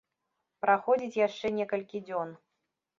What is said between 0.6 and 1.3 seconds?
Праходзіць